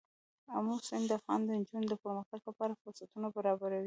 آمو 0.57 0.75
سیند 0.87 1.05
د 1.09 1.11
افغان 1.19 1.39
نجونو 1.59 1.87
د 1.89 1.93
پرمختګ 2.03 2.41
لپاره 2.49 2.79
فرصتونه 2.81 3.27
برابروي. 3.35 3.79